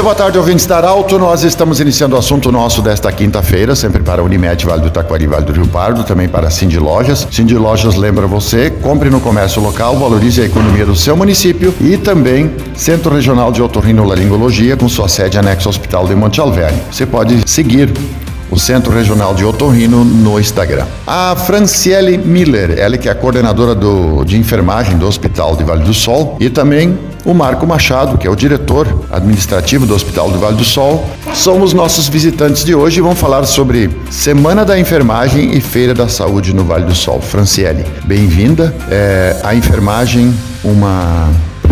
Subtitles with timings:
[0.00, 1.18] Muito boa tarde, ouvintes da Arauto.
[1.18, 5.44] Nós estamos iniciando o assunto nosso desta quinta-feira, sempre para Unimed Vale do Taquari, Vale
[5.44, 7.28] do Rio Pardo, também para Cindy Lojas.
[7.30, 11.98] Cindy Lojas lembra você, compre no comércio local, valorize a economia do seu município e
[11.98, 16.80] também Centro Regional de Otorrinolaringologia, com sua sede anexo ao Hospital de Monte Alverne.
[16.90, 17.92] Você pode seguir
[18.50, 20.86] o Centro Regional de Otorrino no Instagram.
[21.06, 25.84] A Franciele Miller, ela que é a coordenadora do, de enfermagem do Hospital de Vale
[25.84, 30.38] do Sol, e também o Marco Machado, que é o diretor administrativo do Hospital do
[30.38, 31.08] Vale do Sol.
[31.34, 35.94] São os nossos visitantes de hoje e vão falar sobre Semana da Enfermagem e Feira
[35.94, 37.20] da Saúde no Vale do Sol.
[37.20, 38.74] Franciele, bem-vinda.
[38.90, 40.34] É, a enfermagem,
[40.64, 41.28] uma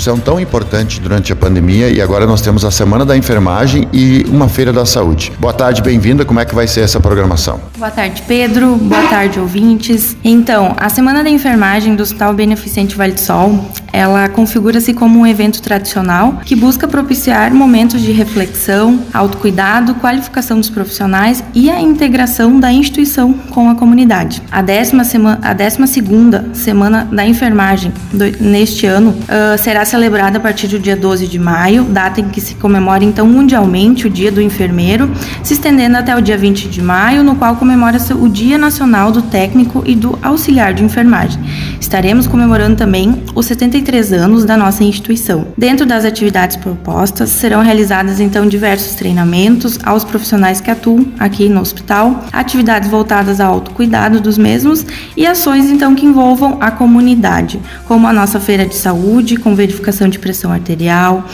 [0.00, 4.24] profissão tão importante durante a pandemia e agora nós temos a Semana da Enfermagem e
[4.30, 5.30] uma Feira da Saúde.
[5.38, 6.24] Boa tarde, bem-vinda.
[6.24, 7.60] Como é que vai ser essa programação?
[7.76, 8.76] Boa tarde, Pedro.
[8.76, 10.16] Boa tarde, ouvintes.
[10.24, 15.26] Então, a Semana da Enfermagem do Hospital Beneficente Vale do Sol, ela configura-se como um
[15.26, 22.58] evento tradicional que busca propiciar momentos de reflexão, autocuidado, qualificação dos profissionais e a integração
[22.58, 24.42] da instituição com a comunidade.
[24.50, 30.38] A décima, semana, a décima segunda Semana da Enfermagem do, neste ano uh, será celebrada
[30.38, 34.10] a partir do dia 12 de maio, data em que se comemora então mundialmente o
[34.10, 35.10] Dia do Enfermeiro,
[35.42, 39.20] se estendendo até o dia 20 de maio, no qual comemora-se o Dia Nacional do
[39.20, 41.42] Técnico e do Auxiliar de Enfermagem.
[41.80, 45.48] Estaremos comemorando também os 73 anos da nossa instituição.
[45.58, 51.60] Dentro das atividades propostas, serão realizadas então diversos treinamentos aos profissionais que atuam aqui no
[51.60, 58.06] hospital, atividades voltadas ao autocuidado dos mesmos e ações então que envolvam a comunidade, como
[58.06, 61.24] a nossa feira de saúde com verificação verificação de pressão arterial,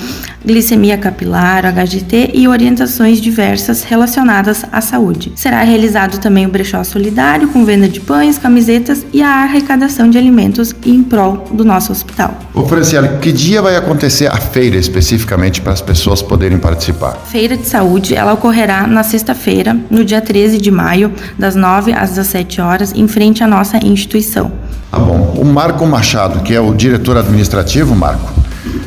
[0.44, 5.32] glicemia capilar, HGT e orientações diversas relacionadas à saúde.
[5.34, 10.16] Será realizado também o brechó solidário com venda de pães, camisetas e a arrecadação de
[10.16, 12.38] alimentos em prol do nosso hospital.
[12.54, 17.16] Ô Franciele, que dia vai acontecer a feira especificamente para as pessoas poderem participar?
[17.26, 22.10] Feira de saúde, ela ocorrerá na sexta-feira, no dia 13 de maio, das 9 às
[22.10, 24.52] 17 horas, em frente à nossa instituição.
[24.90, 25.34] Tá bom.
[25.36, 28.32] O Marco Machado, que é o diretor administrativo, Marco,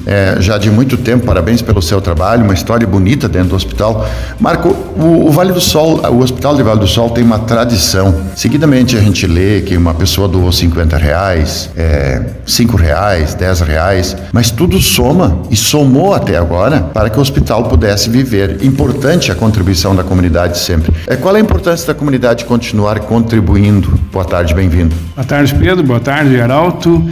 [0.10, 4.10] é, já de muito tempo, parabéns pelo seu trabalho, uma história bonita dentro do hospital.
[4.40, 8.16] Marco, o, o, Vale do Sol, o Hospital de Vale do Sol tem uma tradição.
[8.36, 14.18] Seguidamente a gente lê que uma pessoa doou 50 reais, é, 5 reais, 10 reais,
[14.34, 18.64] mas tudo soma e somou até agora para que o hospital pudesse viver.
[18.64, 20.92] Importante a contribuição da comunidade sempre.
[21.06, 23.94] É, qual é a importância da comunidade continuar contribuindo?
[24.12, 24.96] Boa tarde, bem-vindo.
[25.16, 25.84] Boa tarde, Pedro.
[25.84, 27.08] Boa tarde, Arauto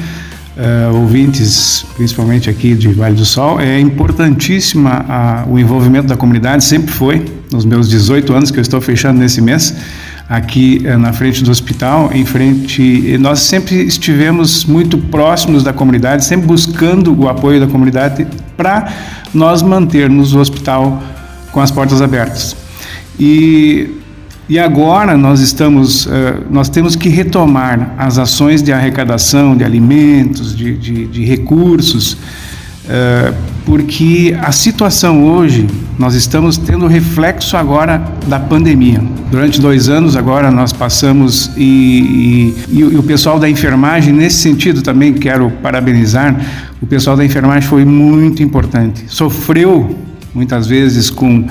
[0.57, 6.63] uh, ouvintes, principalmente aqui de Vale do Sol, é importantíssima a, o envolvimento da comunidade,
[6.63, 9.75] sempre foi, nos meus 18 anos que eu estou fechando nesse mês,
[10.28, 16.25] aqui uh, na frente do hospital, em frente, nós sempre estivemos muito próximos da comunidade,
[16.25, 18.91] sempre buscando o apoio da comunidade para
[19.34, 21.01] nós mantermos o hospital
[21.51, 22.56] com as portas abertas.
[23.19, 23.97] E
[24.50, 26.09] e agora nós estamos, uh,
[26.50, 33.36] nós temos que retomar as ações de arrecadação de alimentos, de, de, de recursos, uh,
[33.66, 35.68] porque a situação hoje
[36.00, 39.03] nós estamos tendo reflexo agora da pandemia.
[39.30, 44.81] Durante dois anos agora nós passamos e, e, e o pessoal da enfermagem nesse sentido
[44.81, 46.40] também quero parabenizar.
[46.81, 49.03] O pessoal da enfermagem foi muito importante.
[49.07, 49.97] Sofreu
[50.34, 51.46] muitas vezes com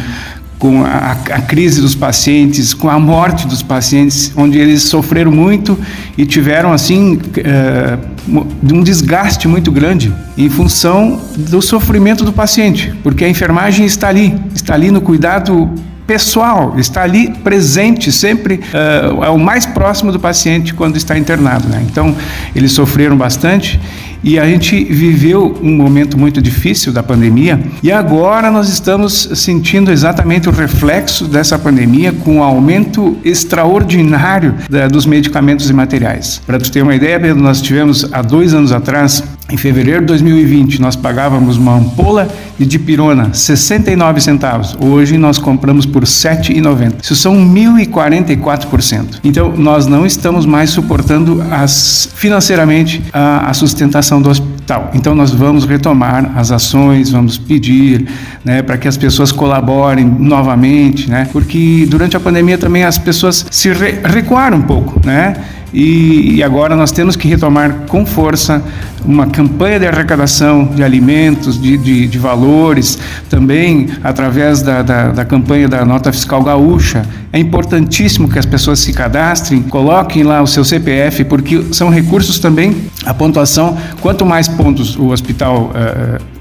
[0.58, 5.78] com a, a, crise dos pacientes, com a morte dos pacientes, onde eles sofreram muito
[6.16, 13.24] e tiveram assim é, um desgaste muito grande em função do sofrimento do paciente, porque
[13.24, 15.70] a enfermagem está ali, está ali no cuidado
[16.06, 21.68] pessoal, está ali presente sempre, uh, é o mais próximo do paciente quando está internado.
[21.68, 21.84] Né?
[21.90, 22.14] Então,
[22.54, 23.80] eles sofreram bastante
[24.22, 29.92] e a gente viveu um momento muito difícil da pandemia e agora nós estamos sentindo
[29.92, 36.40] exatamente o reflexo dessa pandemia com o um aumento extraordinário da, dos medicamentos e materiais.
[36.46, 40.80] Para tu ter uma ideia, nós tivemos há dois anos atrás em fevereiro de 2020,
[40.80, 42.28] nós pagávamos uma ampola
[42.58, 44.76] de dipirona 69 centavos.
[44.80, 47.02] Hoje nós compramos por 7,90.
[47.02, 49.20] Isso são 1.044%.
[49.22, 54.90] Então nós não estamos mais suportando as, financeiramente a, a sustentação do hospital.
[54.94, 58.08] Então nós vamos retomar as ações, vamos pedir
[58.44, 63.46] né, para que as pessoas colaborem novamente, né, porque durante a pandemia também as pessoas
[63.48, 65.36] se re, recuaram um pouco, né?
[65.72, 68.62] E, agora nós temos que retomar com força
[69.04, 72.98] uma campanha de arrecadação de alimentos, de, de, de valores,
[73.28, 77.04] também através da, da, da, campanha da nota fiscal gaúcha.
[77.32, 82.38] É importantíssimo que as pessoas se cadastrem, coloquem lá o seu CPF, porque são recursos
[82.38, 86.36] também, a pontuação, quanto mais pontos o hospital uh,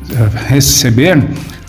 [0.47, 1.21] receber,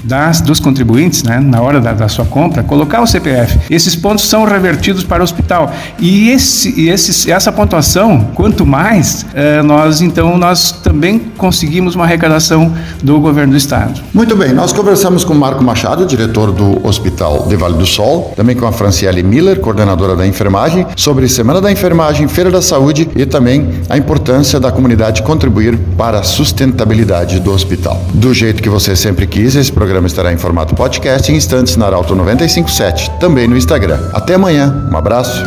[0.04, 3.58] das, dos contribuintes, né, na hora da, da, sua compra, colocar o CPF.
[3.70, 5.72] Esses pontos são revertidos para o hospital.
[5.98, 12.72] E, esse, esse, essa pontuação, quanto mais, eh, nós então nós também conseguimos uma arrecadação
[13.02, 14.00] do governo do estado.
[14.12, 18.56] Muito bem, nós conversamos com Marco Machado, diretor do Hospital de Vale do Sol, também
[18.56, 23.26] com a Franciele Miller, coordenadora da enfermagem, sobre Semana da Enfermagem, Feira da Saúde e
[23.26, 28.04] também a importância da comunidade contribuir para a sustentabilidade do hospital.
[28.14, 31.76] Do jeito que você sempre quis, esse programa programa estará em formato podcast em instantes
[31.76, 34.00] na Arauto 957, também no Instagram.
[34.12, 35.44] Até amanhã, um abraço.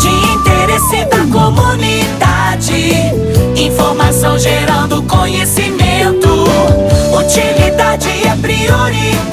[0.00, 2.94] De interesse da comunidade,
[3.54, 6.46] informação gerando conhecimento,
[7.18, 9.25] utilidade é prioridade.